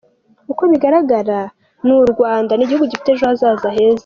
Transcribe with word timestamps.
Uko 0.51 0.63
bigararagara 0.71 1.39
ni 1.85 1.91
u 1.99 2.01
Rwanda 2.13 2.51
ni 2.55 2.63
igihugu 2.65 2.85
gifite 2.91 3.09
ejo 3.13 3.23
hazaza 3.29 3.69
heza. 3.75 3.99